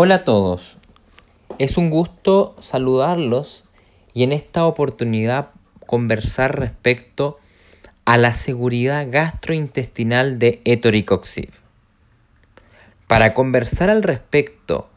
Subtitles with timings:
[0.00, 0.78] Hola a todos,
[1.58, 3.64] es un gusto saludarlos
[4.14, 5.50] y en esta oportunidad
[5.88, 7.36] conversar respecto
[8.04, 11.50] a la seguridad gastrointestinal de Etoricoxib.
[13.08, 14.88] Para conversar al respecto,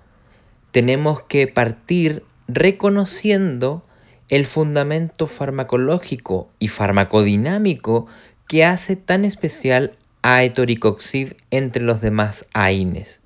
[0.69, 3.83] tenemos que partir reconociendo
[4.29, 8.05] el fundamento farmacológico y farmacodinámico
[8.47, 13.20] que hace tan especial a Etoricoxib entre los demás AINES.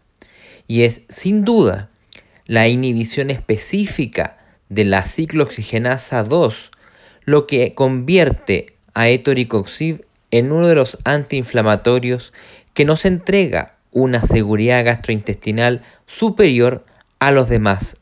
[0.68, 1.90] Y es sin duda
[2.46, 4.38] la inhibición específica
[4.70, 6.72] de la ciclooxigenasa 2
[7.26, 12.34] lo que convierte a Etoricoxib en uno de los antiinflamatorios
[12.74, 16.86] que nos entrega una seguridad gastrointestinal superior
[17.20, 17.98] a los demás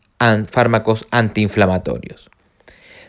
[0.49, 2.29] fármacos antiinflamatorios.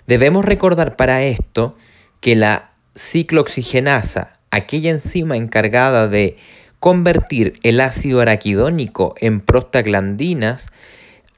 [0.06, 1.76] Debemos recordar para esto
[2.20, 6.36] que la ciclooxigenasa, aquella enzima encargada de
[6.84, 10.68] convertir el ácido araquidónico en prostaglandinas,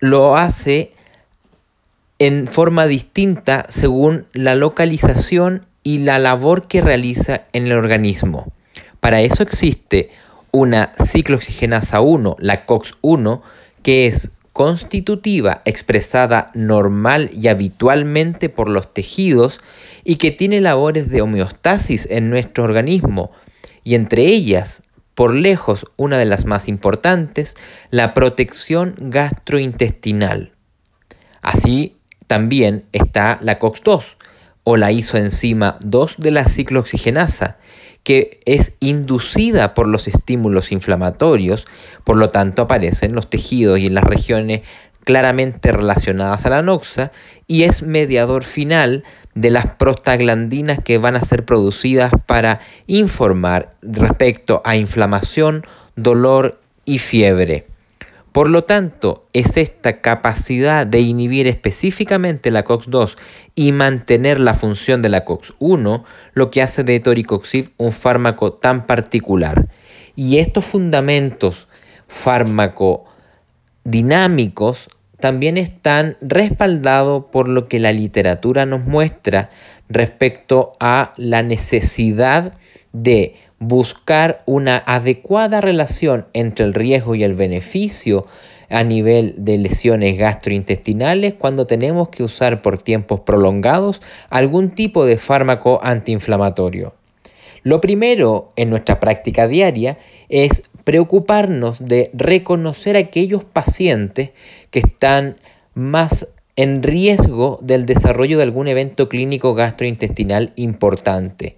[0.00, 0.90] lo hace
[2.18, 8.52] en forma distinta según la localización y la labor que realiza en el organismo.
[8.98, 10.10] Para eso existe
[10.50, 13.42] una ciclooxigenasa 1, la COX-1,
[13.84, 19.60] que es constitutiva expresada normal y habitualmente por los tejidos
[20.02, 23.30] y que tiene labores de homeostasis en nuestro organismo
[23.86, 24.82] y entre ellas,
[25.16, 27.56] por lejos una de las más importantes,
[27.90, 30.52] la protección gastrointestinal.
[31.40, 34.16] Así también está la COX-2
[34.62, 37.56] o la isoenzima 2 de la ciclooxigenasa,
[38.02, 41.66] que es inducida por los estímulos inflamatorios,
[42.04, 44.60] por lo tanto aparece en los tejidos y en las regiones
[45.06, 47.12] claramente relacionadas a la noxa
[47.46, 49.04] y es mediador final
[49.36, 56.98] de las prostaglandinas que van a ser producidas para informar respecto a inflamación, dolor y
[56.98, 57.68] fiebre.
[58.32, 63.14] Por lo tanto, es esta capacidad de inhibir específicamente la COX-2
[63.54, 66.02] y mantener la función de la COX-1
[66.34, 69.68] lo que hace de toricoxib un fármaco tan particular.
[70.16, 71.68] Y estos fundamentos
[72.08, 74.88] farmacodinámicos
[75.20, 79.50] también están respaldados por lo que la literatura nos muestra
[79.88, 82.54] respecto a la necesidad
[82.92, 88.26] de buscar una adecuada relación entre el riesgo y el beneficio
[88.68, 95.16] a nivel de lesiones gastrointestinales cuando tenemos que usar por tiempos prolongados algún tipo de
[95.16, 96.94] fármaco antiinflamatorio.
[97.62, 99.98] Lo primero en nuestra práctica diaria
[100.28, 104.30] es preocuparnos de reconocer a aquellos pacientes
[104.70, 105.34] que están
[105.74, 111.56] más en riesgo del desarrollo de algún evento clínico gastrointestinal importante.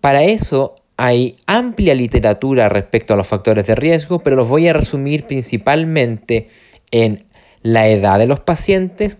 [0.00, 4.72] Para eso hay amplia literatura respecto a los factores de riesgo, pero los voy a
[4.72, 6.46] resumir principalmente
[6.92, 7.24] en
[7.62, 9.18] la edad de los pacientes,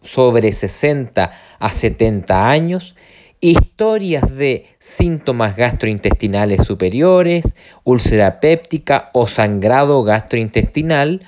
[0.00, 2.94] sobre 60 a 70 años,
[3.40, 11.22] historias de síntomas gastrointestinales superiores, úlcera péptica o sangrado gastrointestinal,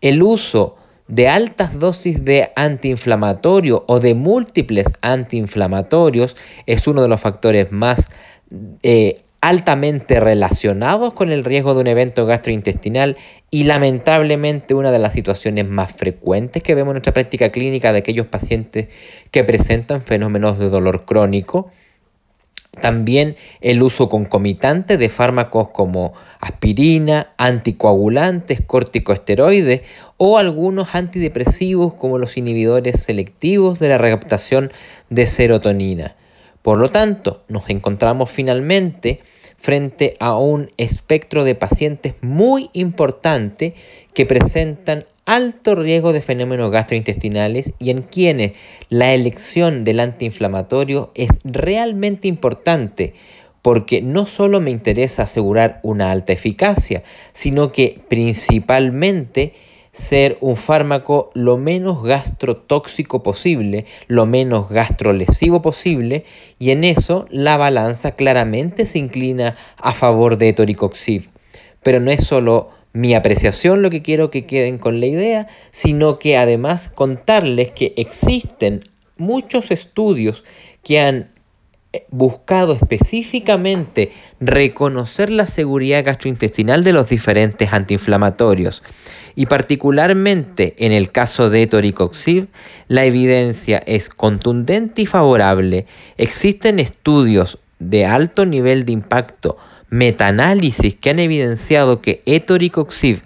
[0.00, 0.76] el uso
[1.08, 6.36] de altas dosis de antiinflamatorio o de múltiples antiinflamatorios
[6.66, 8.08] es uno de los factores más
[8.82, 13.16] eh, altamente relacionados con el riesgo de un evento gastrointestinal
[13.50, 17.98] y lamentablemente una de las situaciones más frecuentes que vemos en nuestra práctica clínica de
[17.98, 18.88] aquellos pacientes
[19.30, 21.70] que presentan fenómenos de dolor crónico.
[22.80, 29.82] También el uso concomitante de fármacos como aspirina, anticoagulantes, corticosteroides
[30.16, 34.72] o algunos antidepresivos como los inhibidores selectivos de la recaptación
[35.10, 36.16] de serotonina.
[36.68, 39.20] Por lo tanto, nos encontramos finalmente
[39.56, 43.72] frente a un espectro de pacientes muy importante
[44.12, 48.52] que presentan alto riesgo de fenómenos gastrointestinales y en quienes
[48.90, 53.14] la elección del antiinflamatorio es realmente importante
[53.62, 57.02] porque no solo me interesa asegurar una alta eficacia,
[57.32, 59.54] sino que principalmente
[59.98, 66.24] ser un fármaco lo menos gastrotóxico posible, lo menos gastrolesivo posible,
[66.60, 71.28] y en eso la balanza claramente se inclina a favor de toricoxib.
[71.82, 76.20] Pero no es solo mi apreciación lo que quiero que queden con la idea, sino
[76.20, 78.80] que además contarles que existen
[79.16, 80.44] muchos estudios
[80.84, 81.28] que han
[82.10, 88.82] buscado específicamente reconocer la seguridad gastrointestinal de los diferentes antiinflamatorios.
[89.34, 92.48] Y particularmente en el caso de Toricoxib,
[92.88, 95.86] la evidencia es contundente y favorable.
[96.16, 99.56] Existen estudios de alto nivel de impacto,
[99.88, 103.22] metaanálisis que han evidenciado que etoricoxib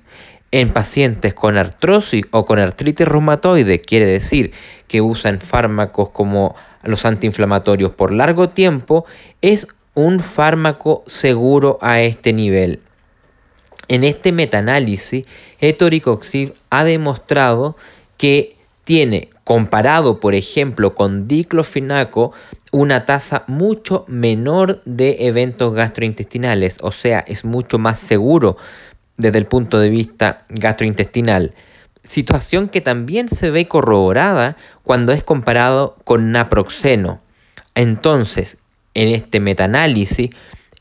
[0.50, 4.52] en pacientes con artrosis o con artritis reumatoide, quiere decir
[4.86, 9.04] que usan fármacos como los antiinflamatorios por largo tiempo,
[9.40, 12.80] es un fármaco seguro a este nivel.
[13.88, 15.26] En este metaanálisis,
[15.60, 17.76] etoricoxib ha demostrado
[18.16, 22.32] que tiene, comparado por ejemplo con diclofenaco,
[22.70, 28.56] una tasa mucho menor de eventos gastrointestinales, o sea, es mucho más seguro
[29.16, 31.54] desde el punto de vista gastrointestinal.
[32.04, 37.20] Situación que también se ve corroborada cuando es comparado con naproxeno.
[37.74, 38.58] Entonces,
[38.94, 40.30] en este metaanálisis,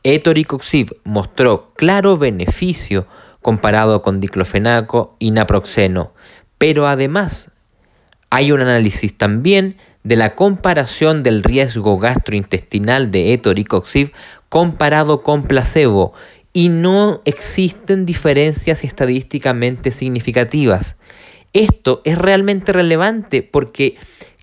[0.04, 3.08] etoricoxib mostró claro beneficio
[3.42, 6.14] comparado con diclofenaco y naproxeno,
[6.58, 7.52] pero además
[8.30, 14.12] hay un análisis también de la comparación del riesgo gastrointestinal de etoricoxib
[14.50, 16.14] comparado con placebo
[16.54, 20.98] y no existen diferencias estadísticamente significativas.
[21.54, 23.98] Esto es realmente relevante porque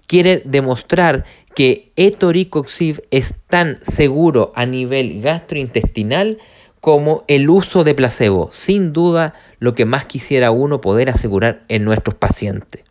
[0.06, 1.24] quiere demostrar
[1.54, 6.38] que etoricoxib es tan seguro a nivel gastrointestinal
[6.80, 8.50] como el uso de placebo.
[8.52, 12.84] Sin duda, lo que más quisiera uno poder asegurar en nuestros pacientes.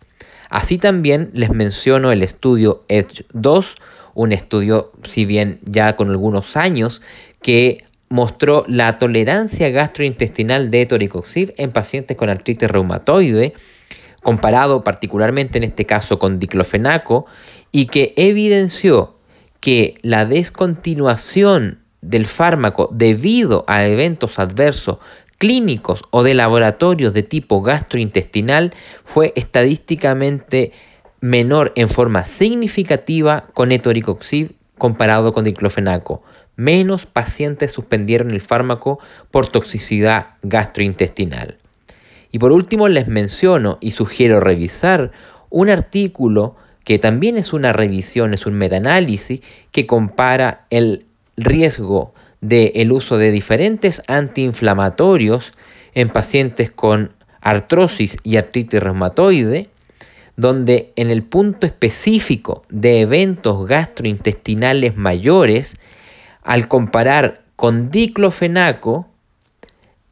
[0.49, 3.75] Así también les menciono el estudio Edge 2,
[4.15, 7.01] un estudio, si bien ya con algunos años,
[7.41, 13.53] que mostró la tolerancia gastrointestinal de toricoxib en pacientes con artritis reumatoide,
[14.23, 17.25] comparado particularmente en este caso con diclofenaco,
[17.71, 19.17] y que evidenció
[19.59, 24.99] que la descontinuación del fármaco debido a eventos adversos
[25.37, 30.71] clínicos o de laboratorios de tipo gastrointestinal fue estadísticamente
[31.19, 36.23] menor en forma significativa con etoricoxib comparado con diclofenaco.
[36.57, 38.99] Menos pacientes suspendieron el fármaco
[39.31, 41.57] por toxicidad gastrointestinal.
[42.31, 45.11] Y por último les menciono y sugiero revisar
[45.49, 51.05] un artículo que también es una revisión, es un metaanálisis que compara el
[51.35, 55.53] riesgo del uso de diferentes antiinflamatorios
[55.93, 59.69] en pacientes con artrosis y artritis reumatoide,
[60.35, 65.75] donde en el punto específico de eventos gastrointestinales mayores,
[66.47, 69.09] al comparar con diclofenaco,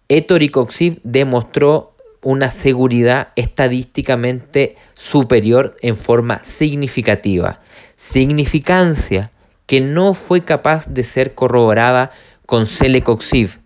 [0.10, 7.62] etoricoxib demostró una seguridad estadísticamente superior en forma significativa.
[7.96, 9.32] Significancia
[9.66, 12.12] que no fue capaz de ser corroborada
[12.46, 13.62] con Celecoxib.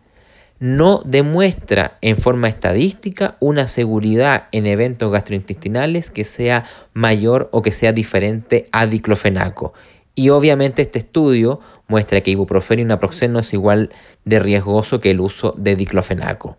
[0.60, 7.72] No demuestra en forma estadística una seguridad en eventos gastrointestinales que sea mayor o que
[7.72, 9.74] sea diferente a diclofenaco.
[10.16, 13.90] Y obviamente este estudio muestra que ibuprofeno y naproxeno es igual
[14.26, 16.58] de riesgoso que el uso de diclofenaco.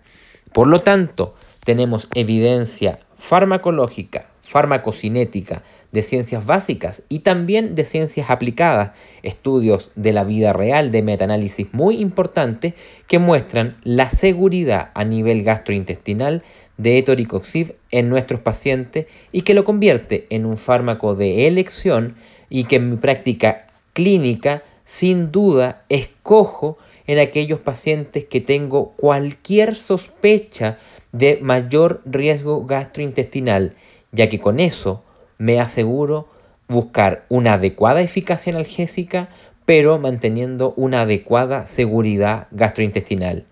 [0.53, 5.63] Por lo tanto, tenemos evidencia farmacológica, farmacocinética,
[5.93, 8.93] de ciencias básicas y también de ciencias aplicadas,
[9.23, 12.75] estudios de la vida real de metaanálisis muy importantes
[13.07, 16.43] que muestran la seguridad a nivel gastrointestinal
[16.81, 22.17] de etoricoxib en nuestros pacientes y que lo convierte en un fármaco de elección
[22.49, 29.75] y que en mi práctica clínica sin duda escojo en aquellos pacientes que tengo cualquier
[29.75, 30.79] sospecha
[31.13, 33.75] de mayor riesgo gastrointestinal,
[34.13, 35.03] ya que con eso
[35.37, 36.29] me aseguro
[36.69, 39.29] buscar una adecuada eficacia analgésica,
[39.67, 43.45] pero manteniendo una adecuada seguridad gastrointestinal.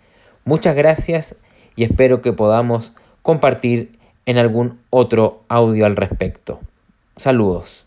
[0.45, 1.37] Muchas gracias
[1.77, 2.95] y espero que podamos
[3.29, 6.61] compartir en algún otro audio al respecto.
[7.19, 7.85] Saludos.